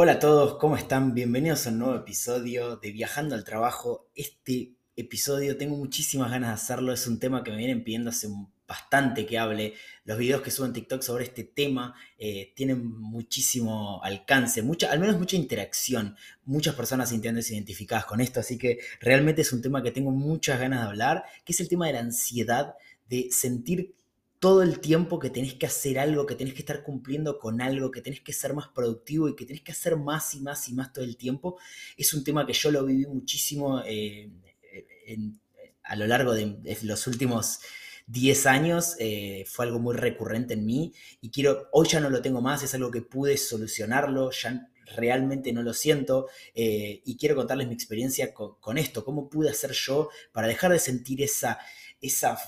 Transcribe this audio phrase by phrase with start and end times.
[0.00, 1.12] Hola a todos, ¿cómo están?
[1.12, 4.08] Bienvenidos a un nuevo episodio de Viajando al Trabajo.
[4.14, 8.28] Este episodio tengo muchísimas ganas de hacerlo, es un tema que me vienen pidiendo hace
[8.68, 9.74] bastante que hable.
[10.04, 15.00] Los videos que subo en TikTok sobre este tema eh, tienen muchísimo alcance, mucha, al
[15.00, 16.14] menos mucha interacción.
[16.44, 20.12] Muchas personas se entienden identificadas con esto, así que realmente es un tema que tengo
[20.12, 22.76] muchas ganas de hablar, que es el tema de la ansiedad,
[23.08, 23.96] de sentir
[24.38, 27.90] todo el tiempo que tenés que hacer algo, que tenés que estar cumpliendo con algo,
[27.90, 30.74] que tenés que ser más productivo y que tenés que hacer más y más y
[30.74, 31.58] más todo el tiempo,
[31.96, 34.30] es un tema que yo lo viví muchísimo eh,
[35.88, 37.60] a lo largo de, los últimos
[38.06, 42.22] 10 años, eh, fue algo muy recurrente en mí y quiero, hoy ya no lo
[42.22, 47.36] tengo más, es algo que pude solucionarlo, ya realmente no lo siento eh, y quiero
[47.36, 51.58] contarles mi experiencia con, con, esto, cómo pude hacer yo para dejar de sentir esa,
[52.00, 52.38] esa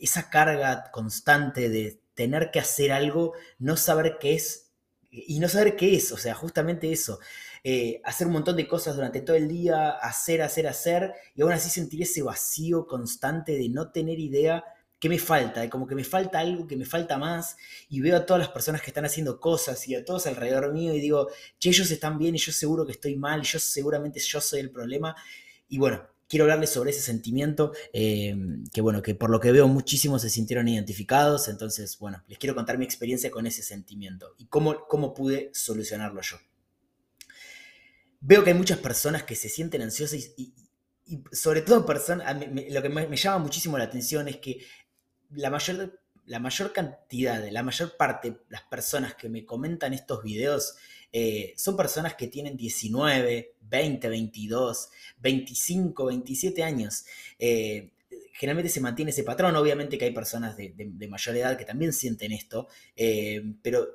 [0.00, 4.70] esa carga constante de tener que hacer algo, no saber qué es
[5.10, 7.18] y no saber qué es, o sea, justamente eso,
[7.64, 11.52] eh, hacer un montón de cosas durante todo el día, hacer, hacer, hacer, y aún
[11.52, 14.64] así sentir ese vacío constante de no tener idea
[14.98, 17.56] qué me falta, como que me falta algo, que me falta más,
[17.90, 20.94] y veo a todas las personas que están haciendo cosas y a todos alrededor mío
[20.94, 24.18] y digo, che, ellos están bien y yo seguro que estoy mal, y yo seguramente
[24.18, 25.14] yo soy el problema,
[25.68, 28.34] y bueno, quiero hablarles sobre ese sentimiento, eh,
[28.72, 32.54] que bueno, que por lo que veo muchísimos se sintieron identificados, entonces, bueno, les quiero
[32.54, 36.38] contar mi experiencia con ese sentimiento y cómo, cómo pude solucionarlo yo.
[38.22, 40.54] Veo que hay muchas personas que se sienten ansiosas y,
[41.32, 42.34] sobre todo personas,
[42.70, 44.64] lo que me, llama muchísimo la atención es que
[45.32, 50.76] la mayor, la mayor cantidad, la mayor parte, las personas que me comentan estos videos,
[51.12, 57.04] eh, son personas que tienen 19, 20, 22, 25, 27 años.
[57.38, 57.92] Eh,
[58.32, 60.72] generalmente se mantiene ese patrón, obviamente que hay personas de,
[61.08, 63.86] mayor edad que también sienten esto, eh, pero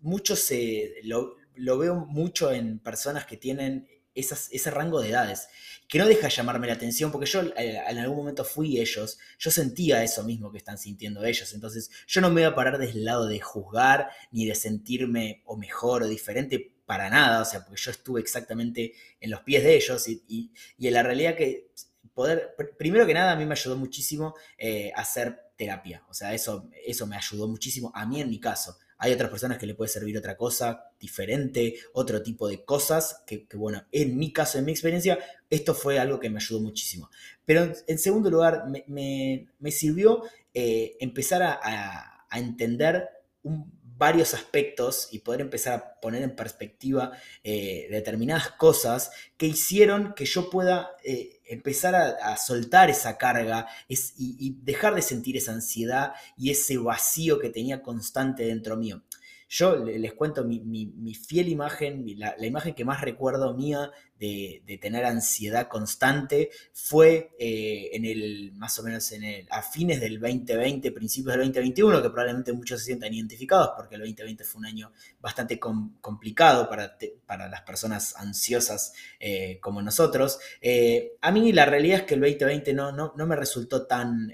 [0.00, 3.88] muchos se, lo, veo mucho en personas que tienen
[4.18, 5.48] ese rango de edades,
[5.88, 10.04] que no deja llamarme la atención, porque yo en algún momento fui ellos, yo sentía
[10.04, 13.26] eso mismo que están sintiendo ellos, entonces yo no me voy a parar desde lado
[13.26, 17.90] de juzgar, ni de sentirme o mejor o diferente para nada, o sea, porque yo
[17.90, 21.72] estuve exactamente en los pies de ellos y, en la realidad que
[22.12, 26.68] poder, primero que nada, a mí me ayudó muchísimo eh, hacer terapia, o sea, eso,
[26.84, 28.76] eso me ayudó muchísimo, a mí en mi caso.
[28.98, 33.46] Hay otras personas que le puede servir otra cosa diferente, otro tipo de cosas, que,
[33.54, 37.08] bueno, en mi caso, en mi experiencia, esto fue algo que me ayudó muchísimo.
[37.44, 40.22] Pero en segundo lugar, me, sirvió
[40.52, 43.08] eh, empezar a, a entender
[43.42, 50.14] un varios aspectos y poder empezar a poner en perspectiva eh, determinadas cosas que hicieron
[50.14, 56.12] que yo pueda eh, empezar a, soltar esa carga y, dejar de sentir esa ansiedad
[56.36, 59.02] y ese vacío que tenía constante dentro mío.
[59.50, 65.68] Yo les cuento mi, fiel imagen, la, imagen que más recuerdo mía de, tener ansiedad
[65.68, 71.32] constante fue eh, en el, más o menos en el, a fines del 2020, principios
[71.32, 75.58] del 2021, que probablemente muchos se sientan identificados porque el 2020 fue un año bastante
[75.58, 80.38] complicado para, para las personas ansiosas eh, como nosotros.
[80.60, 84.30] Eh, a mí la realidad es que el 2020 no, no, no me resultó tan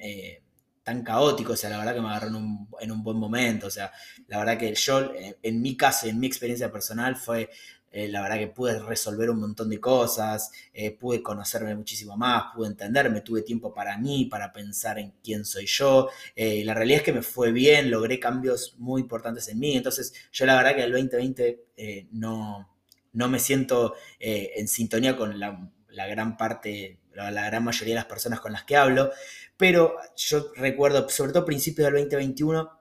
[0.85, 3.91] tan caótico, o sea, la verdad que me agarró en un, buen momento, o sea,
[4.29, 5.13] la verdad que yo,
[5.43, 7.51] en, mi caso, en mi experiencia personal, fue,
[7.91, 12.55] eh, la verdad que pude resolver un montón de cosas, eh, pude conocerme muchísimo más,
[12.55, 16.99] pude entenderme, tuve tiempo para mí, para pensar en quién soy yo, eh, la realidad
[16.99, 20.77] es que me fue bien, logré cambios muy importantes en mí, entonces yo la verdad
[20.77, 21.65] que el 2020
[22.13, 22.69] no,
[23.15, 28.07] no me siento en sintonía con la, la gran parte, la, gran mayoría de las
[28.07, 29.11] personas con las que hablo,
[29.57, 32.81] pero yo recuerdo, sobre todo principios del 2021,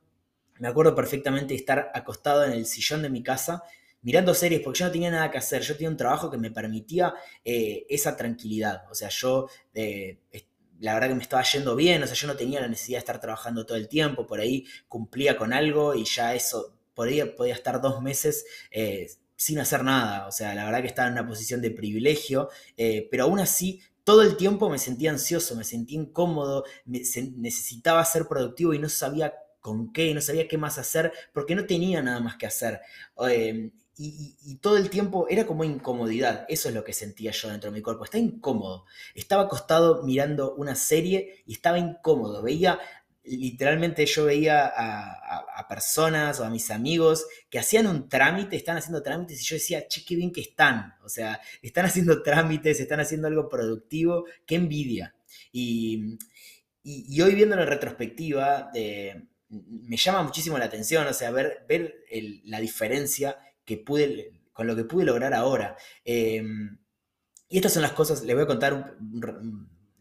[0.60, 3.64] me acuerdo perfectamente de estar acostado en el sillón de mi casa
[4.02, 6.52] mirando series, porque yo no tenía nada que hacer, yo tenía un trabajo que me
[6.52, 7.14] permitía
[7.46, 9.48] eh, esa tranquilidad, o sea, yo...
[9.74, 10.20] Eh,
[10.80, 13.00] la verdad que me estaba yendo bien, o sea, yo no tenía la necesidad de
[13.00, 17.54] estar trabajando todo el tiempo, por ahí cumplía con algo y ya eso, ahí podía
[17.54, 19.08] estar dos meses eh,
[19.44, 22.50] sin hacer nada, o sea, la verdad que estaba en una posición de privilegio,
[23.10, 28.74] pero aún así todo el tiempo me sentía ansioso, me sentía incómodo, necesitaba ser productivo
[28.74, 32.36] y no sabía con qué, no sabía qué más hacer, porque no tenía nada más
[32.36, 32.82] que hacer.
[33.30, 37.70] Em, y, todo el tiempo era como incomodidad, eso es lo que sentía yo dentro
[37.70, 42.80] de mi cuerpo, estaba incómodo, estaba acostado mirando una serie y estaba incómodo, veía
[43.24, 49.02] literalmente yo veía a, personas o a mis amigos que hacían un trámite, están haciendo
[49.02, 50.94] trámites y yo decía, che, qué bien que están.
[51.04, 55.16] O sea, están haciendo trámites, están haciendo algo productivo, qué envidia.
[55.52, 56.18] Y,
[57.22, 58.72] hoy viendo la retrospectiva,
[59.50, 62.04] me llama muchísimo la atención, o sea, ver, ver
[62.46, 65.78] la diferencia que pude, con lo que pude lograr ahora.
[66.04, 66.78] Em,
[67.50, 68.98] y estas son las cosas, les voy a contar,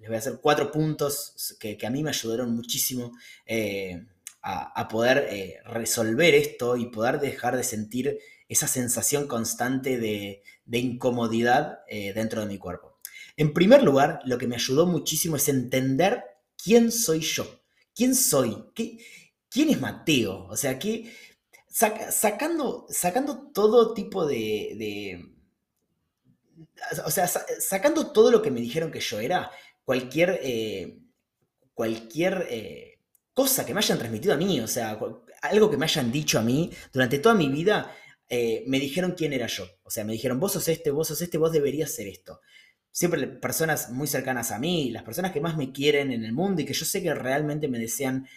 [0.02, 3.12] les voy a hacer cuatro puntos que, a mí me ayudaron muchísimo
[3.46, 4.04] eh,
[4.42, 8.18] a, poder eh, resolver esto y poder dejar de sentir
[8.48, 12.98] esa sensación constante de, incomodidad eh, dentro de mi cuerpo.
[13.36, 16.24] En primer lugar, lo que me ayudó muchísimo es entender
[16.60, 17.62] quién soy yo.
[17.94, 18.56] ¿Quién soy?
[18.74, 18.98] ¿Qué,
[19.48, 20.48] ¿Quién es Mateo?
[20.48, 21.14] O sea, que
[21.68, 25.28] sacando, sacando todo tipo de,
[27.06, 29.48] O sea, sacando todo lo que me dijeron que yo era,
[29.84, 30.98] cualquier, eh,
[31.74, 33.00] cualquier eh,
[33.34, 34.98] cosa que me hayan transmitido a mí, o sea,
[35.42, 37.94] algo que me hayan dicho a mí durante toda mi vida,
[38.28, 39.66] eh, me dijeron quién era yo.
[39.82, 42.40] O sea, me dijeron, vos sos este, vos sos este, vos deberías ser esto
[42.94, 46.60] siempre personas muy cercanas a mí, las personas que más me quieren en el mundo
[46.60, 48.28] y que yo sé que realmente me desean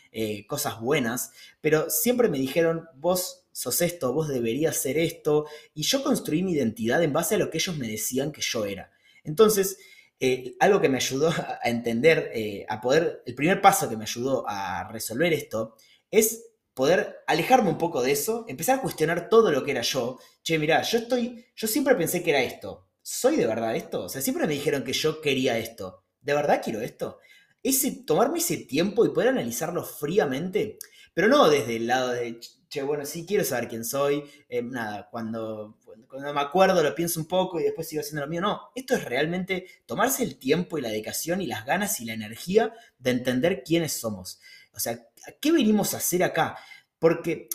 [0.47, 6.03] cosas buenas, pero siempre me dijeron, vos sos esto, vos deberías ser esto, y yo
[6.03, 8.91] construí mi identidad en base a lo que ellos me decían que yo era.
[9.23, 9.77] Entonces,
[10.19, 11.29] eh, algo que me ayudó
[11.61, 15.75] a entender, eh, a poder, el primer paso que me ayudó a resolver esto
[16.11, 20.19] es poder alejarme un poco de eso, empezar a cuestionar todo lo que era yo.
[20.43, 24.03] Che, mirá, yo estoy, yo siempre pensé que era esto, ¿soy de verdad esto?
[24.03, 26.03] O sea, siempre me dijeron que yo quería esto.
[26.21, 27.19] ¿De verdad quiero esto?
[27.63, 30.77] Ese, tomarme ese tiempo y poder analizarlo fríamente,
[31.13, 35.07] pero no desde el lado de, che, bueno, sí quiero saber quién soy, eh, nada,
[35.09, 35.77] cuando,
[36.07, 38.41] cuando me acuerdo lo pienso un poco y después sigo haciendo lo mío.
[38.41, 42.13] No, esto es realmente tomarse el tiempo y la dedicación y las ganas y la
[42.13, 44.39] energía de entender quiénes somos.
[44.73, 45.07] O sea,
[45.39, 46.57] ¿qué venimos a hacer acá?
[46.99, 47.47] Porque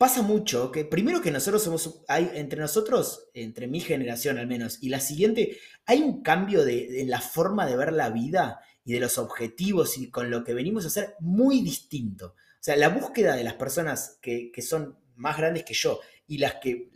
[0.00, 4.78] pasa mucho que primero que nosotros somos, hay entre nosotros, entre mi generación al menos,
[4.80, 9.00] y la siguiente, hay un cambio de, la forma de ver la vida y de
[9.00, 12.28] los objetivos y con lo que venimos a hacer muy distinto.
[12.28, 16.54] O sea, la búsqueda de las personas que, son más grandes que yo y las
[16.54, 16.90] que...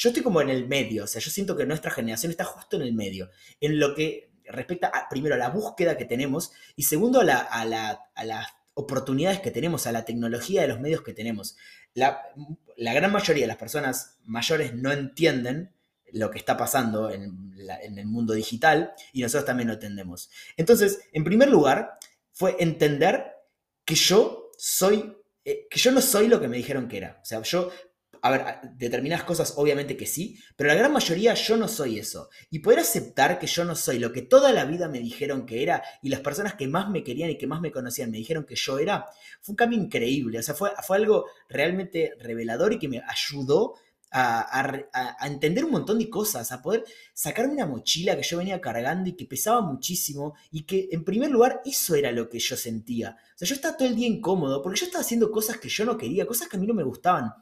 [0.00, 2.76] yo estoy como en el medio, o sea, yo siento que nuestra generación está justo
[2.76, 3.30] en el medio,
[3.60, 7.64] en lo que respecta primero a la búsqueda que tenemos y segundo a, la, a,
[7.64, 11.56] la, a las oportunidades que tenemos, a la tecnología de los medios que tenemos
[11.94, 12.22] la,
[12.76, 15.72] gran mayoría de las personas mayores no entienden
[16.12, 17.54] lo que está pasando en,
[17.96, 20.30] el mundo digital y nosotros también lo entendemos.
[20.56, 21.98] Entonces, en primer lugar,
[22.32, 23.32] fue entender
[23.84, 27.20] que yo soy, eh, que yo no soy lo que me dijeron que era.
[27.22, 27.70] O sea, yo
[28.22, 28.44] a ver,
[28.76, 32.28] determinadas cosas obviamente que sí, pero la gran mayoría yo no soy eso.
[32.50, 35.62] Y poder aceptar que yo no soy lo que toda la vida me dijeron que
[35.62, 38.44] era y las personas que más me querían y que más me conocían me dijeron
[38.44, 39.06] que yo era,
[39.40, 40.38] fue un cambio increíble.
[40.38, 43.74] O sea, fue, fue algo realmente revelador y que me ayudó
[44.12, 46.84] a, a, entender un montón de cosas, a poder
[47.14, 51.30] sacarme una mochila que yo venía cargando y que pesaba muchísimo y que en primer
[51.30, 53.16] lugar eso era lo que yo sentía.
[53.34, 55.84] O sea, yo estaba todo el día incómodo porque yo estaba haciendo cosas que yo
[55.84, 57.32] no quería, cosas que a mí no me gustaban.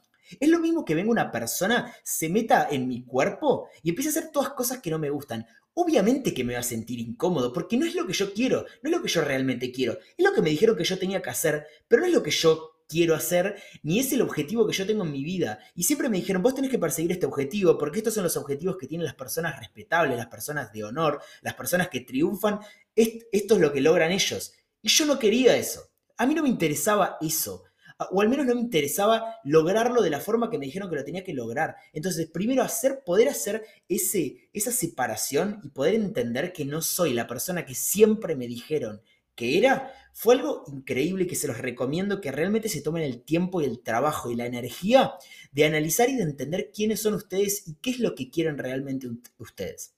[0.41, 4.13] Es lo mismo que venga una persona, se meta en mi cuerpo y empiece a
[4.13, 5.47] hacer todas cosas que no me gustan.
[5.75, 8.91] Obviamente que me va a sentir incómodo, porque no es lo que yo quiero, no
[8.91, 9.99] es lo que yo realmente quiero.
[10.17, 12.33] Es lo que me dijeron que yo tenía que hacer, pero no es lo que
[12.33, 15.61] yo quiero hacer, ni es el objetivo que yo tengo en mi vida.
[15.77, 18.77] Y siempre me dijeron, vos tenés que perseguir este objetivo, porque estos son los objetivos
[18.77, 22.59] que tienen las personas respetables, las personas de honor, las personas que triunfan.
[22.97, 24.55] Esto es lo que logran ellos.
[24.83, 25.91] Y yo no quería eso.
[26.17, 27.68] A mí no me interesaba eso
[27.99, 31.05] o al menos no me interesaba lograrlo de la forma que me dijeron que lo
[31.05, 31.77] tenía que lograr.
[31.93, 37.27] Entonces, primero hacer, poder hacer ese, esa separación y poder entender que no soy la
[37.27, 39.03] persona que siempre me dijeron
[39.35, 43.61] que era, fue algo increíble que se los recomiendo que realmente se tomen el tiempo
[43.61, 45.15] y el trabajo y la energía
[45.53, 49.09] de analizar y de entender quiénes son ustedes y qué es lo que quieren realmente
[49.39, 49.95] ustedes.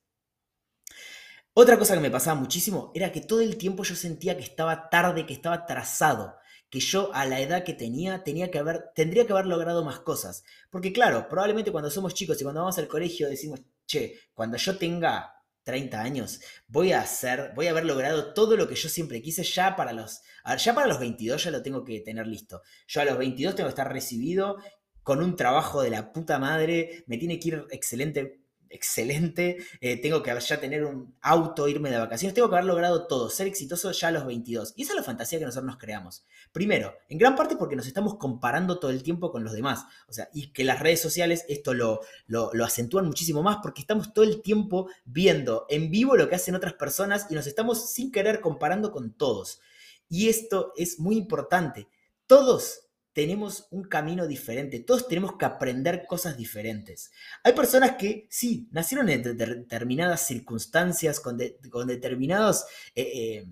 [1.54, 4.90] Otra cosa que me pasaba muchísimo era que todo el tiempo yo sentía que estaba
[4.90, 6.34] tarde, que estaba atrasado
[6.70, 10.00] que yo a la edad que tenía, tenía que haber, tendría que haber logrado más
[10.00, 10.44] cosas.
[10.70, 14.78] Porque claro, probablemente cuando somos chicos y cuando vamos al colegio decimos, che, cuando yo
[14.78, 15.34] tenga
[15.64, 19.42] 30 años, voy a hacer, voy a haber logrado todo lo que yo siempre quise
[19.42, 20.22] ya para los,
[20.58, 22.62] ya para los 22 ya lo tengo que tener listo.
[22.86, 24.58] Yo a los 22 tengo que estar recibido
[25.02, 30.22] con un trabajo de la puta madre, me tiene que ir excelente excelente, eh, tengo
[30.22, 33.90] que ya tener un auto, irme de vacaciones, tengo que haber logrado todo, ser exitoso
[33.90, 34.74] ya a los 22.
[34.76, 36.24] Y esa es la fantasía que nosotros nos creamos.
[36.52, 39.84] Primero, en gran parte porque nos estamos comparando todo el tiempo con los demás.
[40.08, 43.82] O sea, y que las redes sociales esto lo, lo, lo acentúan muchísimo más porque
[43.82, 47.90] estamos todo el tiempo viendo en vivo lo que hacen otras personas y nos estamos
[47.90, 49.60] sin querer comparando con todos.
[50.08, 51.88] Y esto es muy importante.
[52.26, 57.10] Todos tenemos un camino diferente, todos tenemos que aprender cosas diferentes.
[57.42, 62.64] Hay personas que sí, nacieron en determinadas circunstancias, con, determinados...
[62.94, 63.48] Eh, eh,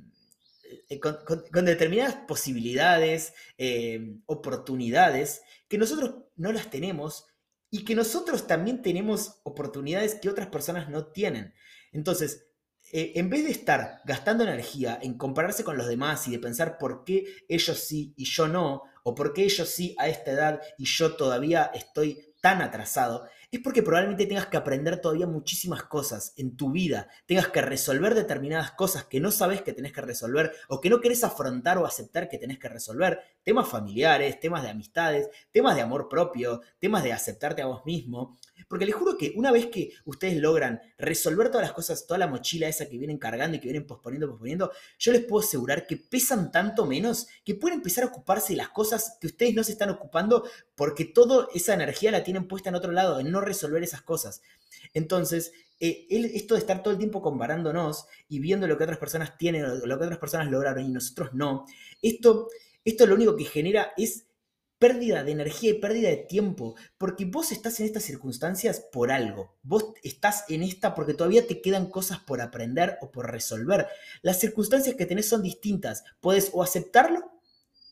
[0.91, 3.33] eh, con, determinadas posibilidades,
[4.27, 7.27] oportunidades, que nosotros no las tenemos
[7.71, 11.55] y que nosotros también tenemos oportunidades que otras personas no tienen.
[11.91, 12.49] Entonces,
[12.93, 17.03] en vez de estar gastando energía en compararse con los demás y de pensar por
[17.05, 20.85] qué ellos sí y yo no, o por qué ellos sí a esta edad y
[20.85, 26.57] yo todavía estoy tan atrasado, es porque probablemente tengas que aprender todavía muchísimas cosas en
[26.57, 30.81] tu vida, tengas que resolver determinadas cosas que no sabes que tenés que resolver o
[30.81, 35.29] que no querés afrontar o aceptar que tenés que resolver, temas familiares, temas de amistades,
[35.51, 38.39] temas de amor propio, temas de aceptarte a vos mismo.
[38.67, 42.27] Porque les juro que una vez que ustedes logran resolver todas las cosas, toda la
[42.27, 45.97] mochila esa que vienen cargando y que vienen posponiendo, posponiendo, yo les puedo asegurar que
[45.97, 49.73] pesan tanto menos que pueden empezar a ocuparse de las cosas que ustedes no se
[49.73, 53.83] están ocupando porque toda esa energía la tienen puesta en otro lado, en no resolver
[53.83, 54.43] esas cosas.
[54.95, 59.39] Entonces, eh, esto de estar todo el tiempo comparándonos y viendo lo que otras personas
[59.39, 61.67] tienen, lo que otras personas lograron y nosotros no,
[62.03, 62.49] esto,
[62.85, 64.28] esto lo único que genera es
[64.79, 69.57] pérdida de energía y pérdida de tiempo, porque vos estás en estas circunstancias por algo,
[69.63, 73.89] vos estás en esta porque todavía te quedan cosas por aprender o por resolver.
[74.23, 77.33] Las circunstancias que tenés son distintas, puedes o aceptarlo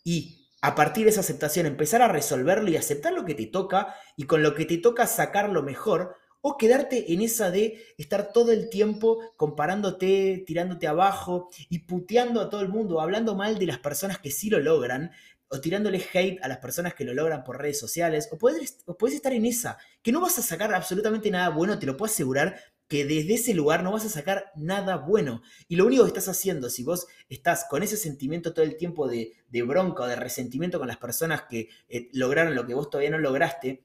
[0.05, 3.95] y a partir de esa aceptación empezar a resolverlo y aceptar lo que te toca
[4.17, 6.17] y con lo que te toca sacar lo mejor,
[6.49, 12.51] o quedarte en esa de estar todo el tiempo comparándote, tirándote abajo y puteando a
[12.51, 15.11] todo el mundo, hablando mal de las personas que sí lo logran,
[15.49, 18.79] o tirándole hate a las personas que lo logran por redes sociales, o puedes,
[19.15, 22.59] estar en esa, que no vas a sacar absolutamente nada bueno, te lo puedo asegurar,
[22.89, 25.43] que desde ese lugar no vas a sacar nada bueno.
[25.67, 29.09] Y lo único que estás haciendo, si vos estás con ese sentimiento todo el tiempo
[29.09, 29.33] de,
[29.67, 33.19] bronca o de resentimiento con las personas que eh, lograron lo que vos todavía no
[33.19, 33.85] lograste,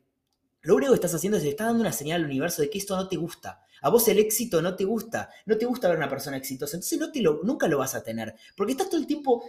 [0.64, 2.78] lo único que estás haciendo es que estás dando una señal al universo de que
[2.78, 3.62] esto no te gusta.
[3.82, 6.78] A vos el éxito no te gusta, no te gusta ver a una persona exitosa,
[6.78, 9.44] entonces no te lo, nunca lo vas a tener, porque estás todo el tiempo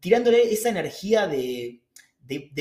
[0.00, 1.80] tirándole esa energía de,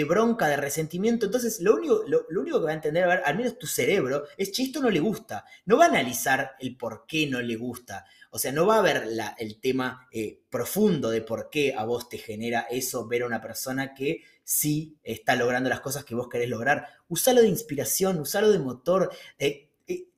[0.08, 1.26] bronca, de resentimiento.
[1.26, 4.64] Entonces, lo único, lo, único que va a entender, al menos tu cerebro, es que
[4.64, 5.46] esto no le gusta.
[5.66, 8.06] No va a analizar el por qué no le gusta.
[8.32, 12.08] O sea, no va a ver el tema eh, profundo de por qué a vos
[12.08, 16.30] te genera eso ver a una persona que sí está logrando las cosas que vos
[16.30, 16.88] querés lograr.
[17.10, 19.12] Usalo de inspiración, usalo de motor.
[19.38, 19.68] Eh,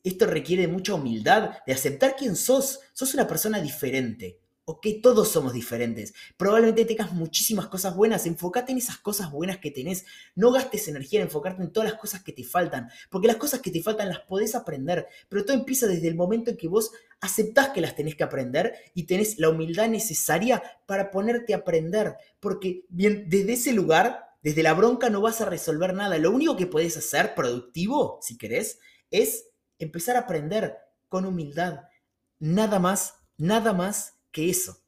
[0.03, 2.81] esto requiere mucha humildad, de aceptar quién sos.
[2.93, 4.39] Sos una persona diferente.
[4.65, 6.13] Ok, todos somos diferentes.
[6.37, 8.25] Probablemente tengas muchísimas cosas buenas.
[8.25, 10.05] Enfócate en esas cosas buenas que tenés.
[10.35, 12.89] No gastes energía en enfocarte en todas las cosas que te faltan.
[13.09, 15.05] Porque las cosas que te faltan las podés aprender.
[15.27, 18.73] Pero todo empieza desde el momento en que vos aceptás que las tenés que aprender
[18.93, 22.15] y tenés la humildad necesaria para ponerte a aprender.
[22.39, 26.17] Porque bien, desde ese lugar, desde la bronca no vas a resolver nada.
[26.19, 28.79] Lo único que podés hacer productivo, si querés,
[29.11, 29.45] es
[29.77, 30.77] empezar a aprender
[31.09, 31.81] con humildad.
[32.39, 34.83] Nada más, nada más que eso.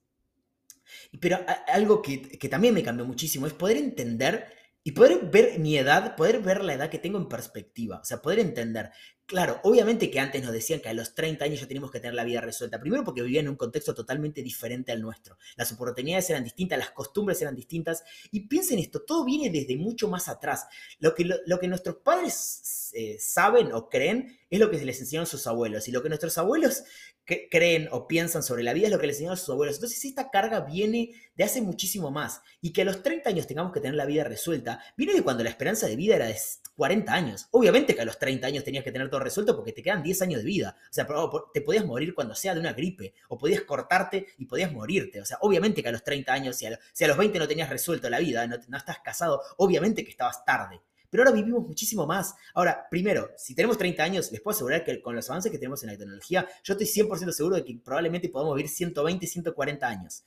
[1.19, 2.17] Pero algo que,
[2.49, 4.47] también me cambió muchísimo es poder entender
[4.83, 7.99] y poder ver mi edad, poder ver la edad que tengo en perspectiva.
[8.01, 8.91] O sea, poder entender.
[9.25, 12.13] Claro, obviamente que antes nos decían que a los 30 años ya teníamos que tener
[12.13, 12.79] la vida resuelta.
[12.79, 15.37] Primero porque vivía en un contexto totalmente diferente al nuestro.
[15.55, 18.03] Las oportunidades eran distintas, las costumbres eran distintas.
[18.31, 20.67] Y piensen esto, todo viene desde mucho más atrás.
[20.99, 25.25] Lo que, lo, que nuestros padres eh, saben o creen es lo que les enseñaron
[25.25, 25.87] sus abuelos.
[25.87, 26.83] Y lo que nuestros abuelos
[27.25, 29.75] creen o piensan sobre la vida es lo que les enseñaron sus abuelos.
[29.75, 32.41] Entonces esta carga viene de hace muchísimo más.
[32.61, 35.43] Y que a los 30 años tengamos que tener la vida resuelta, viene de cuando
[35.43, 36.37] la esperanza de vida era de
[36.75, 37.47] 40 años.
[37.51, 40.21] Obviamente que a los 30 años tenías que tener todo resuelto porque te quedan 10
[40.21, 40.77] años de vida.
[40.89, 41.07] O sea,
[41.53, 45.21] te podías morir cuando sea de una gripe, o podías cortarte y podías morirte.
[45.21, 48.09] O sea, obviamente que a los 30 años, si a, los 20 no tenías resuelto
[48.09, 50.81] la vida, no, no estás casado, obviamente que estabas tarde.
[51.09, 52.35] Pero ahora vivimos muchísimo más.
[52.53, 55.83] Ahora, primero, si tenemos 30 años, les puedo asegurar que con los avances que tenemos
[55.83, 60.23] en la tecnología, yo estoy 100% seguro de que probablemente podamos vivir 120, 140 años.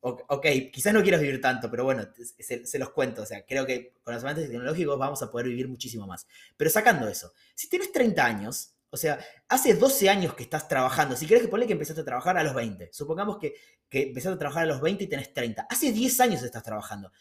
[0.00, 2.06] Ok, quizás no quieras vivir tanto, pero bueno,
[2.38, 3.22] se, los cuento.
[3.22, 6.26] O sea, creo que con los avances tecnológicos vamos a poder vivir muchísimo más.
[6.56, 9.18] Pero sacando eso, si tienes 30 años, o sea,
[9.48, 11.16] hace 12 años que estás trabajando.
[11.16, 12.90] Si quieres que ponle que empezaste a trabajar a los 20.
[12.92, 13.54] Supongamos que,
[13.88, 15.66] que empezaste a trabajar a los 20 y tenés 30.
[15.68, 17.12] Hace 10 años estás trabajando.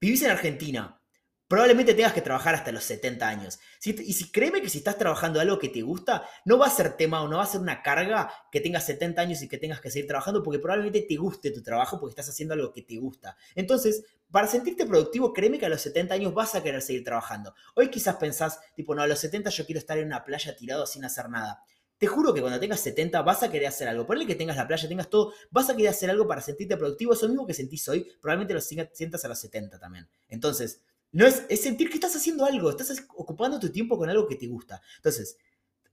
[0.00, 1.00] Vivís en Argentina
[1.48, 3.58] probablemente tengas que trabajar hasta los 70 años.
[3.84, 6.96] y si créeme que si estás trabajando algo que te gusta, no va a ser
[6.96, 9.80] tema o no va a ser una carga que tengas 70 años y que tengas
[9.80, 12.98] que seguir trabajando porque probablemente te guste tu trabajo porque estás haciendo algo que te
[12.98, 13.36] gusta.
[13.54, 17.54] Entonces, para sentirte productivo, créeme que a los 70 años vas a querer seguir trabajando.
[17.74, 20.86] Hoy quizás pensás, tipo, no, a los 70 yo quiero estar en una playa tirado
[20.86, 21.62] sin hacer nada.
[21.96, 24.06] Te juro que cuando tengas 70 vas a querer hacer algo.
[24.06, 27.14] Ponle que tengas la playa, tengas todo, vas a querer hacer algo para sentirte productivo.
[27.14, 30.08] Eso mismo que sentís hoy, probablemente lo sientas a los 70 también.
[30.28, 34.26] Entonces, no es, es sentir que estás haciendo algo, estás ocupando tu tiempo con algo
[34.26, 34.80] que te gusta.
[34.96, 35.36] Entonces,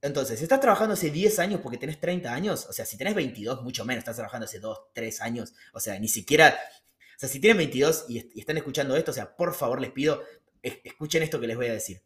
[0.02, 3.62] entonces, estás trabajando hace 10 años porque tenés 30 años, o sea, si tenés 22,
[3.62, 6.56] mucho menos, estás trabajando hace 2, 3 años, o sea, ni siquiera,
[7.16, 10.22] o sea, si tienen 22 y, están escuchando esto, o sea, por favor les pido,
[10.62, 12.02] escuchen esto que les voy a decir.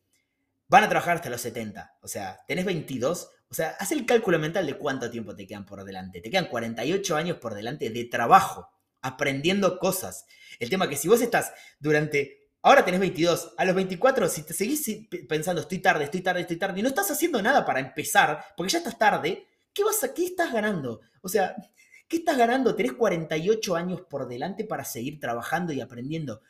[0.68, 1.98] van a trabajar hasta los 70.
[2.00, 3.30] O sea, tenés 22.
[3.50, 6.20] O sea, haz el cálculo mental de cuánto tiempo te quedan por delante.
[6.20, 8.68] Te quedan 48 años por delante de trabajo,
[9.02, 10.26] aprendiendo cosas.
[10.60, 13.54] El tema que si vos estás durante Ahora tenés 22.
[13.56, 16.88] A los 24, si te seguís pensando, estoy tarde, estoy tarde, estoy tarde, y no
[16.88, 21.00] estás haciendo nada para empezar, porque ya estás tarde, ¿qué, vas a, qué estás ganando?
[21.22, 21.56] O sea,
[22.06, 22.74] ¿qué estás ganando?
[22.74, 26.42] Tenés 48 años por delante para seguir trabajando y aprendiendo.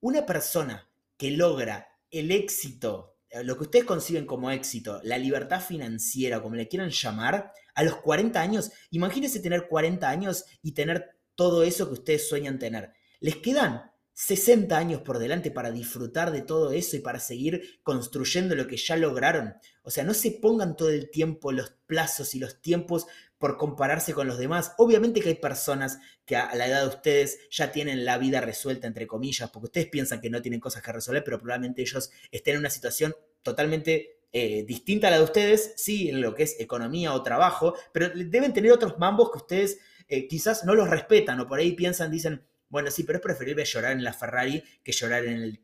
[0.00, 5.60] Una persona que logra el éxito, eh, lo que ustedes conciben como éxito, la libertad
[5.60, 11.18] financiera, como le quieran llamar, a los 40 años, imagínense tener 40 años y tener
[11.34, 12.92] todo eso que ustedes sueñan tener.
[13.20, 18.56] Les quedan 60 años por delante para disfrutar de todo eso y para seguir construyendo
[18.56, 19.54] lo que ya lograron.
[19.82, 23.06] O sea, no se pongan todo el tiempo los plazos y los tiempos
[23.38, 24.72] por compararse con los demás.
[24.76, 28.88] Obviamente que hay personas que a la edad de ustedes ya tienen la vida resuelta,
[28.88, 32.54] entre comillas, porque ustedes piensan que no tienen cosas que resolver, pero probablemente ellos estén
[32.54, 36.58] en una situación totalmente eh, distinta a la de ustedes, sí, en lo que es
[36.58, 41.38] economía o trabajo, pero deben tener otros mambos que ustedes eh, quizás no los respetan
[41.38, 44.92] o por ahí piensan, dicen, bueno, sí, pero es preferible llorar en la Ferrari que
[44.92, 45.60] llorar en el,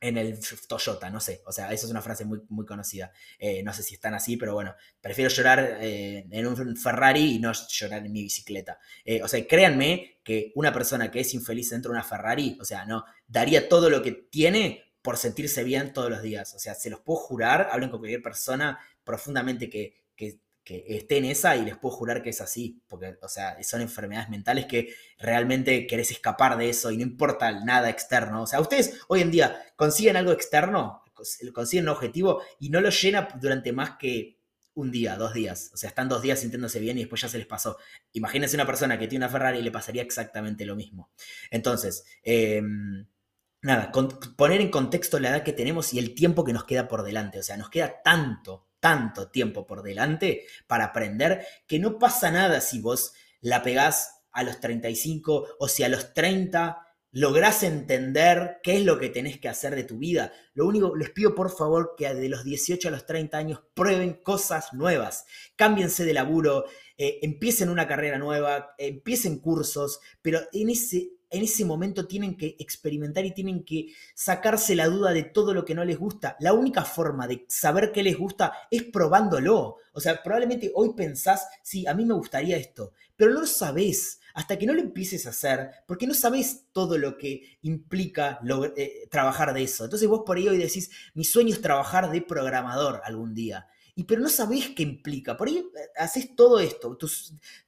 [0.00, 1.42] en el Toyota, no sé.
[1.46, 3.10] O sea, esa es una frase muy, muy conocida.
[3.38, 7.38] Eh, no sé si están así, pero bueno, prefiero llorar eh, en un Ferrari y
[7.38, 8.78] no llorar en mi bicicleta.
[9.04, 12.64] Eh, o sea, créanme que una persona que es infeliz dentro de una Ferrari, o
[12.64, 16.54] sea, no, daría todo lo que tiene por sentirse bien todos los días.
[16.54, 20.03] O sea, se los puedo jurar, hablen con cualquier persona profundamente que,
[20.64, 23.82] que esté en esa y les puedo jurar que es así, porque, o sea, son
[23.82, 28.42] enfermedades mentales que realmente querés escapar de eso y no importa nada externo.
[28.42, 31.02] O sea, ustedes hoy en día consiguen algo externo,
[31.52, 34.38] consiguen un objetivo y no lo llena durante más que
[34.74, 35.70] un día, dos días.
[35.72, 37.78] O sea, están dos días sintiéndose bien y después ya se les pasó.
[38.12, 41.10] Imagínense una persona que tiene una Ferrari y le pasaría exactamente lo mismo.
[41.50, 43.06] Entonces, em,
[43.62, 43.92] nada,
[44.36, 47.38] poner en contexto la edad que tenemos y el tiempo que nos queda por delante.
[47.38, 52.60] O sea, nos queda tanto tanto tiempo por delante para aprender que no pasa nada
[52.60, 58.76] si vos la pegás a los 35 o si a los 30 lográs entender qué
[58.76, 60.34] es lo que tenés que hacer de tu vida.
[60.52, 64.20] Lo único, les pido por favor que de los 18 a los 30 años prueben
[64.22, 65.24] cosas nuevas,
[65.56, 66.66] cámbiense de laburo,
[66.98, 72.56] eh, empiecen una carrera nueva, empiecen cursos, pero en ese en ese momento tienen que
[72.58, 76.36] experimentar y tienen que sacarse la duda de todo lo que no les gusta.
[76.40, 79.76] La única forma de saber qué les gusta es probándolo.
[79.92, 84.20] O sea, probablemente hoy pensás, sí, a mí me gustaría esto, pero no lo sabés
[84.34, 88.40] hasta que no lo empieces a hacer, porque no sabés todo lo que implica
[88.76, 89.84] eh, trabajar de eso.
[89.84, 93.68] Entonces vos por ahí hoy decís, mi sueño es trabajar de programador algún día.
[93.96, 95.36] Y pero no sabés qué implica.
[95.36, 96.90] Por ahí eh, haces todo esto.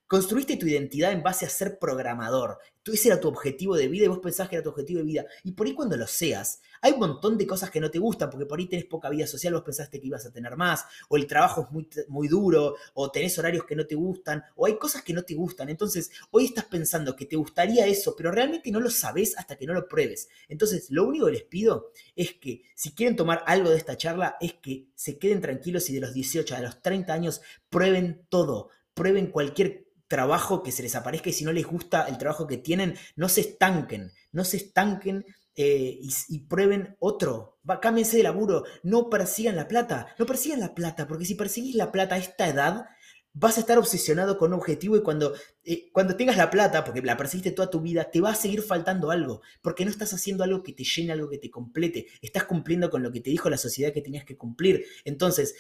[0.07, 2.59] Construiste tu identidad en base a ser programador.
[2.85, 5.27] Ese era tu objetivo de vida y vos pensás que era tu objetivo de vida.
[5.42, 8.31] Y por ahí cuando lo seas, hay un montón de cosas que no te gustan,
[8.31, 11.16] porque por ahí tenés poca vida social, vos pensaste que ibas a tener más, o
[11.16, 14.79] el trabajo es muy, muy duro, o tenés horarios que no te gustan, o hay
[14.79, 15.69] cosas que no te gustan.
[15.69, 19.66] Entonces, hoy estás pensando que te gustaría eso, pero realmente no lo sabés hasta que
[19.66, 20.29] no lo pruebes.
[20.49, 24.37] Entonces, lo único que les pido es que si quieren tomar algo de esta charla,
[24.40, 28.71] es que se queden tranquilos y de los 18 a los 30 años prueben todo,
[28.95, 32.59] prueben cualquier trabajo que se les aparezca y si no les gusta el trabajo que
[32.59, 37.59] tienen, no se estanquen, no se estanquen eh, y, prueben otro.
[37.69, 41.75] Va, cámbiense de laburo, no persigan la plata, no persigan la plata, porque si persigues
[41.75, 42.87] la plata a esta edad,
[43.33, 47.03] vas a estar obsesionado con un objetivo y cuando, eh, cuando tengas la plata, porque
[47.03, 50.45] la persiguiste toda tu vida, te va a seguir faltando algo, porque no estás haciendo
[50.45, 53.51] algo que te llene, algo que te complete, estás cumpliendo con lo que te dijo
[53.51, 54.85] la sociedad que tenías que cumplir.
[55.05, 55.55] Entonces,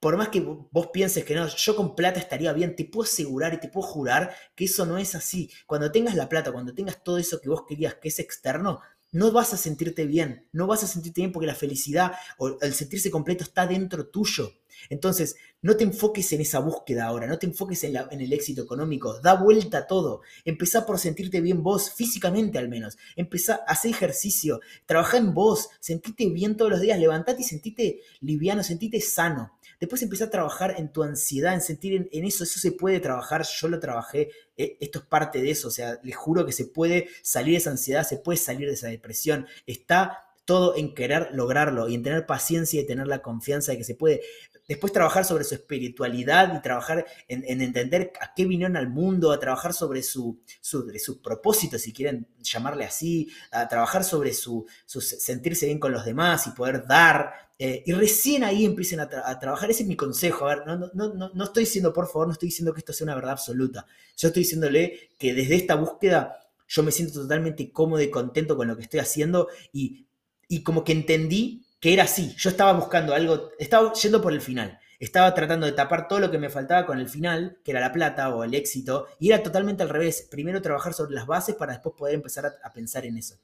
[0.00, 3.54] por más que vos pienses que no, yo con plata estaría bien, te puedo asegurar
[3.54, 5.50] y te puedo jurar que eso no es así.
[5.66, 8.80] Cuando tengas la plata, cuando tengas todo eso que vos querías que es externo,
[9.10, 12.74] no vas a sentirte bien, no vas a sentirte bien porque la felicidad o el
[12.74, 14.52] sentirse completo está dentro tuyo.
[14.90, 19.18] Entonces, no te enfoques en esa búsqueda ahora, no te enfoques en, el éxito económico,
[19.20, 20.20] da vuelta a todo.
[20.44, 22.96] Empezá por sentirte bien vos, físicamente al menos.
[23.16, 28.62] Empezá hacer ejercicio, trabajá en vos, sentite bien todos los días, levantate y sentite liviano,
[28.62, 29.57] sentite sano.
[29.80, 33.44] Después empezar a trabajar en tu ansiedad, en sentir en, eso, eso se puede trabajar,
[33.44, 36.66] yo lo trabajé, eh, esto es parte de eso, o sea, les juro que se
[36.66, 41.28] puede salir de esa ansiedad, se puede salir de esa depresión, está todo en querer
[41.32, 44.22] lograrlo y en tener paciencia y tener la confianza de que se puede.
[44.66, 49.38] Después trabajar sobre su espiritualidad y trabajar en, entender a qué vinieron al mundo, a
[49.38, 55.02] trabajar sobre su, sobre su propósito, si quieren llamarle así, a trabajar sobre su, su
[55.02, 59.70] sentirse bien con los demás y poder dar eh, y recién ahí empiecen a, trabajar.
[59.70, 60.46] Ese es mi consejo.
[60.46, 62.92] A ver, no, no, no, no estoy diciendo, por favor, no estoy diciendo que esto
[62.92, 63.86] sea una verdad absoluta.
[64.16, 68.68] Yo estoy diciéndole que desde esta búsqueda yo me siento totalmente cómodo y contento con
[68.68, 70.06] lo que estoy haciendo y,
[70.48, 72.34] y como que entendí que era así.
[72.36, 74.78] Yo estaba buscando algo, estaba yendo por el final.
[74.98, 77.92] Estaba tratando de tapar todo lo que me faltaba con el final, que era la
[77.92, 80.26] plata o el éxito, y era totalmente al revés.
[80.28, 83.36] Primero trabajar sobre las bases para después poder empezar a, pensar en eso.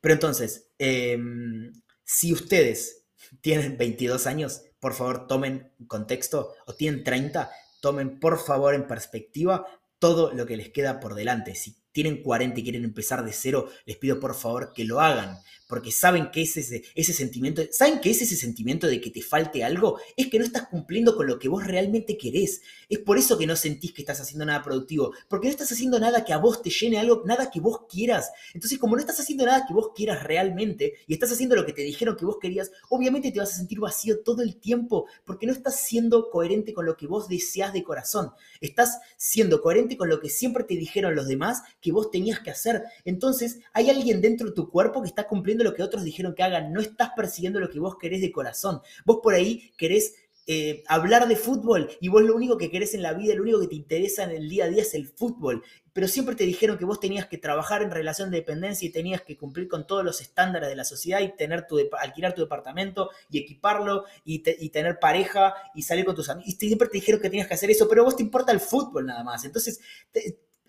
[0.00, 1.70] Pero entonces, em,
[2.12, 3.06] si ustedes
[3.40, 7.48] tienen 22 años, por favor tomen contexto, o tienen 30,
[7.80, 9.64] tomen por favor en perspectiva
[10.00, 11.54] todo lo que les queda por delante.
[11.54, 15.38] Si tienen 40 y quieren empezar de cero, les pido por favor que lo hagan,
[15.70, 19.22] porque saben que es ese, ese sentimiento, ¿saben que es ese sentimiento de que te
[19.22, 20.00] falte algo?
[20.16, 22.60] Es que no estás cumpliendo con lo que vos realmente querés.
[22.88, 26.00] Es por eso que no sentís que estás haciendo nada productivo, porque no estás haciendo
[26.00, 28.32] nada que a vos te llene algo, nada que vos quieras.
[28.52, 31.72] Entonces, como no estás haciendo nada que vos quieras realmente y estás haciendo lo que
[31.72, 35.46] te dijeron que vos querías, obviamente te vas a sentir vacío todo el tiempo, porque
[35.46, 38.32] no estás siendo coherente con lo que vos deseas de corazón.
[38.60, 42.50] Estás siendo coherente con lo que siempre te dijeron los demás que vos tenías que
[42.50, 42.84] hacer.
[43.04, 46.42] Entonces, hay alguien dentro de tu cuerpo que está cumpliendo lo que otros dijeron que
[46.42, 48.80] hagan, no estás persiguiendo lo que vos querés de corazón.
[49.04, 50.14] Vos por ahí querés
[50.52, 53.60] eh, hablar de fútbol y vos lo único que querés en la vida, lo único
[53.60, 55.62] que te interesa en el día a día es el fútbol.
[55.92, 59.22] Pero siempre te dijeron que vos tenías que trabajar en relación de dependencia y tenías
[59.22, 63.10] que cumplir con todos los estándares de la sociedad y tener tu, alquilar tu departamento
[63.30, 66.52] y equiparlo y, tener pareja y salir con tus amigos.
[66.52, 68.60] Y siempre te dijeron que tenías que hacer eso, pero a vos te importa el
[68.60, 69.44] fútbol nada más.
[69.44, 69.80] Entonces,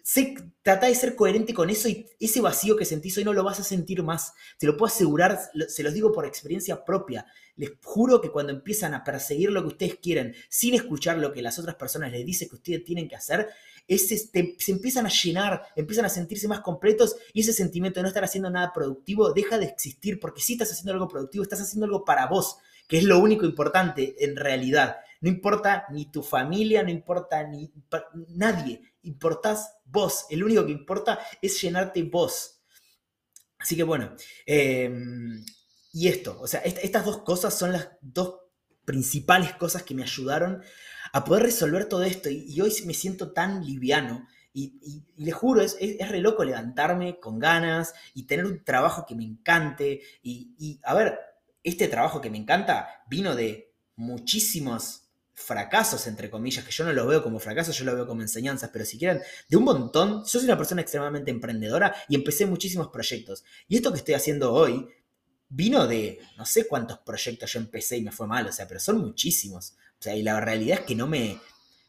[0.04, 3.44] Sé, trata de ser coherente con eso y ese vacío que sentís hoy no lo
[3.44, 4.34] vas a sentir más.
[4.58, 7.26] Te lo puedo asegurar, se los digo por experiencia propia.
[7.56, 11.42] Les juro que cuando empiezan a perseguir lo que ustedes quieren sin escuchar lo que
[11.42, 13.50] las otras personas les dicen que ustedes tienen que hacer,
[13.88, 18.08] ese, se empiezan a llenar, empiezan a sentirse más completos y ese sentimiento de no
[18.08, 21.86] estar haciendo nada productivo deja de existir porque si estás haciendo algo productivo, estás haciendo
[21.86, 24.98] algo para vos, que es lo único importante en realidad.
[25.20, 27.72] No importa ni tu familia, no importa ni
[28.30, 30.26] nadie importás vos.
[30.30, 32.62] El único que importa es llenarte vos.
[33.58, 35.44] Así que bueno, em,
[35.94, 38.40] y esto, o sea, estas dos cosas son las dos
[38.86, 40.64] principales cosas que me ayudaron
[41.14, 42.30] a poder resolver todo esto.
[42.30, 44.28] Y, hoy me siento tan liviano.
[44.54, 49.16] Y, le juro, es, es, re loco levantarme con ganas y tener un trabajo que
[49.16, 50.02] me encante.
[50.24, 51.20] Y, y, a ver,
[51.64, 55.01] este trabajo que me encanta vino de muchísimos
[55.42, 58.70] fracasos, entre comillas, que yo no los veo como fracasos, yo los veo como enseñanzas,
[58.72, 62.88] pero si quieren, de un montón, yo soy una persona extremadamente emprendedora y empecé muchísimos
[62.90, 63.44] proyectos.
[63.68, 64.88] Y esto que estoy haciendo hoy
[65.50, 68.80] vino de no sé cuántos proyectos yo empecé y me fue mal, o sea, pero
[68.80, 69.76] son muchísimos.
[70.00, 71.38] O sea, y la realidad es que no me,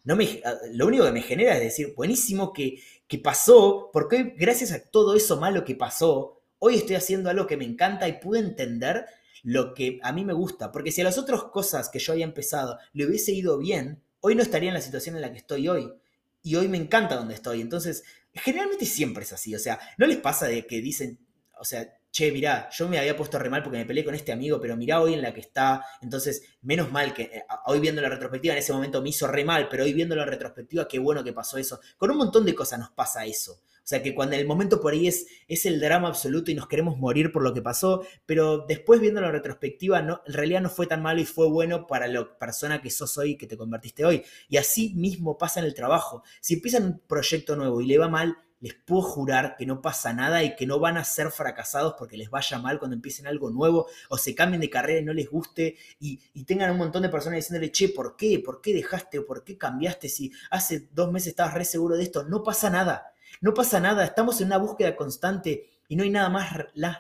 [0.05, 4.73] no me, lo único que me genera es decir, buenísimo que, que pasó, porque gracias
[4.73, 8.41] a todo eso malo que pasó, hoy estoy haciendo algo que me encanta y pude
[8.41, 9.07] entender
[9.42, 10.72] lo que a mí me gusta.
[10.72, 14.35] Porque si a las otras cosas que yo había empezado le hubiese ido bien, hoy
[14.35, 15.92] no estaría en la situación en la que estoy hoy.
[16.42, 17.61] Y hoy me encanta donde estoy.
[17.61, 19.55] Entonces, generalmente siempre es así.
[19.55, 21.18] O sea, no les pasa de que dicen,
[21.59, 24.33] o sea, che, mirá, yo me había puesto re mal porque me peleé con este
[24.33, 25.85] amigo, pero mirá hoy en la que está.
[26.02, 29.44] Entonces, menos mal que eh, hoy viendo la retrospectiva, en ese momento me hizo re
[29.44, 31.81] mal, pero hoy viendo la retrospectiva, qué bueno que pasó eso.
[31.96, 33.61] Con un montón de cosas nos pasa eso.
[33.83, 36.68] O sea, que cuando el momento por ahí es, es el drama absoluto y nos
[36.68, 40.71] queremos morir por lo que pasó, pero después viendo la retrospectiva, no, en realidad no
[40.71, 44.05] fue tan malo y fue bueno para la persona que sos hoy que te convertiste
[44.05, 44.23] hoy.
[44.49, 46.23] Y así mismo pasa en el trabajo.
[46.40, 50.12] Si empiezan un proyecto nuevo y le va mal, les puedo jurar que no pasa
[50.12, 53.51] nada y que no van a ser fracasados porque les vaya mal cuando empiecen algo
[53.51, 57.03] nuevo o se cambien de carrera y no les guste y, y, tengan un montón
[57.03, 58.38] de personas diciéndole, che, ¿por qué?
[58.38, 62.23] ¿Por qué dejaste por qué cambiaste si hace dos meses estabas re seguro de esto?
[62.23, 63.12] No pasa nada.
[63.40, 66.51] No pasa nada, estamos en una búsqueda constante y no hay nada más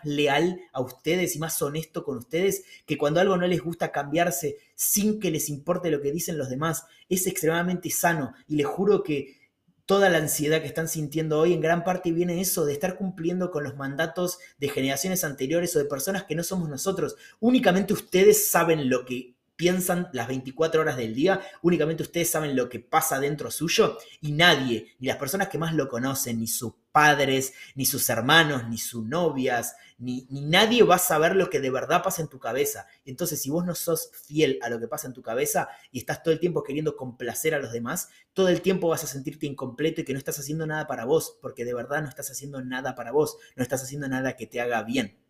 [0.04, 4.58] leal a ustedes y más honesto con ustedes que cuando algo no les gusta cambiarse
[4.74, 6.84] sin que les importe lo que dicen los demás.
[7.08, 9.40] Es extremadamente sano y les juro que
[9.86, 13.50] toda la ansiedad que están sintiendo hoy en gran parte viene eso, de estar cumpliendo
[13.50, 17.16] con los mandatos de generaciones anteriores o de personas que no somos nosotros.
[17.40, 19.31] Únicamente ustedes saben lo que
[19.62, 24.32] piensan las 24 horas del día, únicamente ustedes saben lo que pasa dentro suyo y
[24.32, 28.76] nadie, ni las personas que más lo conocen, ni sus padres, ni sus hermanos, ni
[28.76, 32.88] sus novias, ni, nadie va a saber lo que de verdad pasa en tu cabeza.
[33.04, 36.24] Entonces, si vos no sos fiel a lo que pasa en tu cabeza y estás
[36.24, 40.00] todo el tiempo queriendo complacer a los demás, todo el tiempo vas a sentirte incompleto
[40.00, 42.96] y que no estás haciendo nada para vos, porque de verdad no estás haciendo nada
[42.96, 45.22] para vos, no estás haciendo nada que te haga bien.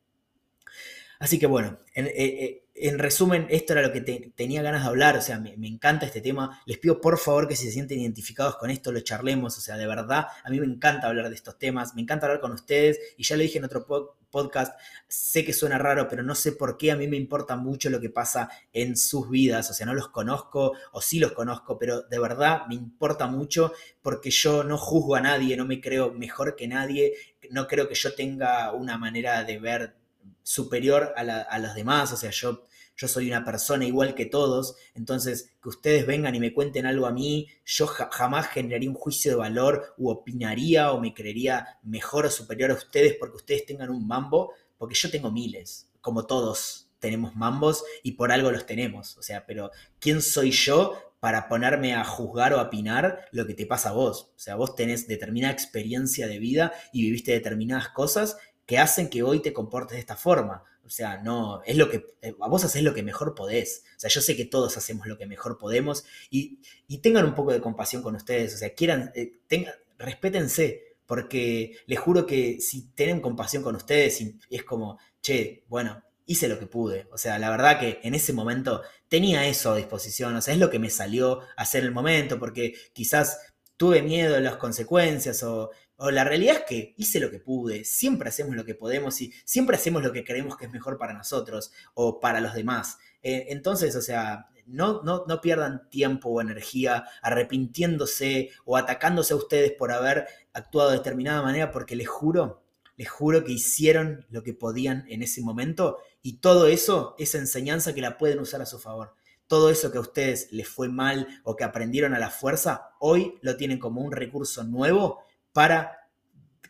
[1.23, 4.01] Así que bueno, en, eh, eh, en resumen, esto era lo que
[4.35, 6.61] tenía ganas de hablar, o sea, me, encanta este tema.
[6.67, 9.77] Les pido por favor que si se sienten identificados con esto, lo charlemos, o sea,
[9.77, 12.99] de verdad, a mí me encanta hablar de estos temas, me encanta hablar con ustedes,
[13.17, 13.87] y ya lo dije en otro
[14.31, 17.89] podcast, sé que suena raro, pero no sé por qué a mí me importa mucho
[17.89, 21.79] lo que pasa en sus vidas, o sea, no los conozco, o sí los conozco,
[21.79, 26.13] pero de verdad me importa mucho porque yo no juzgo a nadie, no me creo
[26.13, 27.15] mejor que nadie,
[27.53, 30.02] no creo que yo tenga una manera de ver
[30.43, 32.65] superior a, los demás, o sea, yo,
[32.97, 37.07] yo soy una persona igual que todos, entonces que ustedes vengan y me cuenten algo
[37.07, 42.27] a mí, yo jamás generaría un juicio de valor u opinaría o me creería mejor
[42.27, 46.89] o superior a ustedes porque ustedes tengan un mambo, porque yo tengo miles, como todos
[46.99, 51.95] tenemos mambos y por algo los tenemos, o sea, pero ¿quién soy yo para ponerme
[51.95, 54.33] a juzgar o a opinar lo que te pasa a vos.
[54.35, 59.23] O sea, vos tenés determinada experiencia de vida y viviste determinadas cosas que hacen que
[59.23, 60.65] hoy te comportes de esta forma.
[60.85, 63.85] O sea, no, es lo que, eh, vos haces lo que mejor podés.
[63.97, 66.59] O sea, yo sé que todos hacemos lo que mejor podemos y,
[67.01, 68.55] tengan un poco de compasión con ustedes.
[68.55, 74.21] O sea, quieran, eh, tengan, respétense, porque les juro que si tienen compasión con ustedes
[74.21, 77.09] y es como, che, bueno, hice lo que pude.
[77.13, 80.35] O sea, la verdad que en ese momento tenía eso a disposición.
[80.37, 83.39] O sea, es lo que me salió hacer el momento, porque quizás
[83.77, 87.85] tuve miedo de las consecuencias o, la realidad es que hice lo que pude.
[87.85, 91.13] Siempre hacemos lo que podemos y siempre hacemos lo que creemos que es mejor para
[91.13, 92.99] nosotros o para los demás.
[93.23, 99.37] Eh, entonces, o sea, no, no, no, pierdan tiempo o energía arrepintiéndose o atacándose a
[99.37, 102.65] ustedes por haber actuado de determinada manera, porque les juro,
[102.97, 107.95] les juro que hicieron lo que podían en ese momento y todo eso, esa enseñanza
[107.95, 109.15] que la pueden usar a su favor.
[109.47, 113.35] Todo eso que a ustedes les fue mal o que aprendieron a la fuerza, hoy
[113.43, 116.09] lo tienen como un recurso nuevo para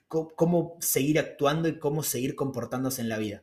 [0.08, 3.42] cómo seguir actuando y cómo seguir comportándose en la vida.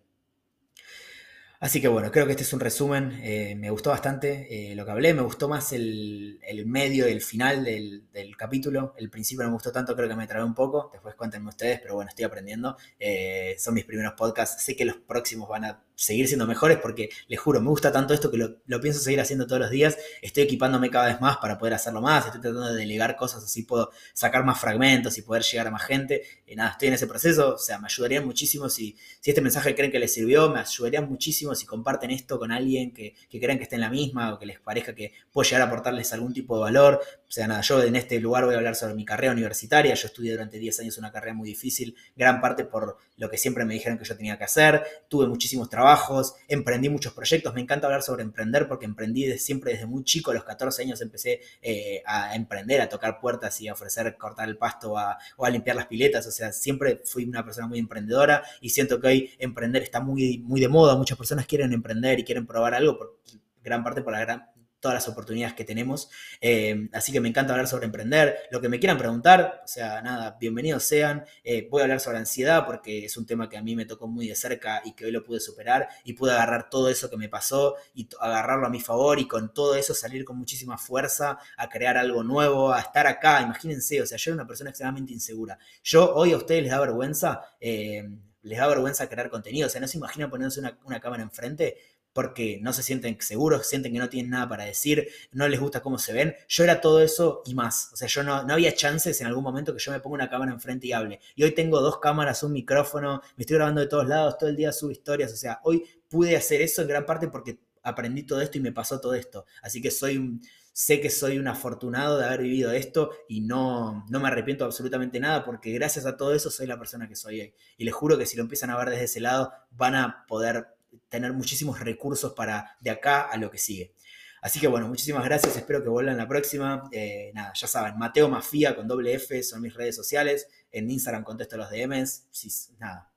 [1.61, 3.19] Así que bueno, creo que este es un resumen.
[3.21, 5.13] Eh, me gustó bastante eh, lo que hablé.
[5.13, 8.93] Me gustó más el, medio y el final del, capítulo.
[8.97, 10.89] El principio no me gustó tanto, creo que me trabé un poco.
[10.93, 12.77] Después cuéntenme ustedes, pero bueno, estoy aprendiendo.
[12.97, 14.63] Eh, son mis primeros podcasts.
[14.63, 18.13] Sé que los próximos van a seguir siendo mejores porque les juro, me gusta tanto
[18.13, 19.97] esto que lo, pienso seguir haciendo todos los días.
[20.21, 22.25] Estoy equipándome cada vez más para poder hacerlo más.
[22.25, 25.83] Estoy tratando de delegar cosas así puedo sacar más fragmentos y poder llegar a más
[25.83, 26.23] gente.
[26.47, 27.55] Y nada, estoy en ese proceso.
[27.55, 30.49] O sea, me ayudaría muchísimo si, si este mensaje creen que les sirvió.
[30.49, 33.89] Me ayudaría muchísimo si comparten esto con alguien que, que crean que esté en la
[33.89, 37.01] misma o que les parezca que puede llegar a aportarles algún tipo de valor.
[37.29, 39.93] O sea, nada, yo en este lugar voy a hablar sobre mi carrera universitaria.
[39.93, 43.65] Yo estudié durante 10 años una carrera muy difícil, gran parte por lo que siempre
[43.65, 44.83] me dijeron que yo tenía que hacer.
[45.07, 47.53] Tuve muchísimos trabajos, emprendí muchos proyectos.
[47.53, 50.31] Me encanta hablar sobre emprender porque emprendí siempre desde muy chico.
[50.31, 54.49] A los 14 años empecé eh, a emprender, a tocar puertas y a ofrecer cortar
[54.49, 56.25] el pasto o a limpiar las piletas.
[56.25, 60.39] O sea, siempre fui una persona muy emprendedora y siento que hoy emprender está muy,
[60.39, 60.95] muy de moda.
[60.95, 63.19] Muchas personas quieren emprender y quieren probar algo por
[63.63, 66.09] gran parte por la gran todas las oportunidades que tenemos.
[66.41, 68.37] Eh, así que me encanta hablar sobre emprender.
[68.51, 71.25] Lo que me quieran preguntar, o sea, nada, bienvenidos sean.
[71.43, 74.07] Eh, voy a hablar sobre ansiedad porque es un tema que a mí me tocó
[74.07, 77.17] muy de cerca y que hoy lo pude superar y pude agarrar todo eso que
[77.17, 81.39] me pasó y agarrarlo a mi favor y con todo eso salir con muchísima fuerza
[81.57, 83.41] a crear algo nuevo, a estar acá.
[83.41, 85.57] Imagínense, o sea, yo era una persona extremadamente insegura.
[85.83, 87.41] Yo hoy a ustedes les da vergüenza.
[87.59, 88.07] Eh,
[88.41, 91.77] les da vergüenza crear contenido, o sea, no se imaginan poniéndose una, una cámara enfrente,
[92.19, 95.81] porque no se sienten seguros, sienten que no tienen nada para decir, no les gusta
[95.81, 96.35] cómo se ven.
[96.49, 97.91] Yo era todo eso y más.
[97.93, 100.29] O sea, yo no, no había chances en algún momento que yo me ponga una
[100.29, 101.21] cámara enfrente y hable.
[101.35, 104.57] Y hoy tengo dos cámaras, un micrófono, me estoy grabando de todos lados, todo el
[104.57, 105.31] día subo historias.
[105.31, 108.73] O sea, hoy pude hacer eso en gran parte porque aprendí todo esto y me
[108.73, 109.45] pasó todo esto.
[109.61, 110.41] Así que soy
[110.73, 115.21] sé que soy un afortunado de haber vivido esto y no, no me arrepiento absolutamente
[115.21, 117.53] nada porque gracias a todo eso soy la persona que soy hoy.
[117.77, 120.67] Y les juro que si lo empiezan a ver desde ese lado van a poder
[121.09, 123.93] tener muchísimos recursos para de acá a lo que sigue.
[124.41, 126.89] Así que bueno, muchísimas gracias, espero que vuelvan la próxima.
[126.91, 130.47] Eh, nada, ya saben, Mateo Mafía con doble F son mis redes sociales.
[130.71, 132.27] En Instagram contesto los DMs.
[132.31, 133.11] Si, nada,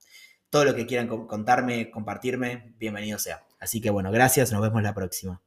[0.50, 3.44] todo lo que quieran contarme, compartirme, bienvenido sea.
[3.60, 5.40] Así que bueno, gracias, nos vemos la próxima.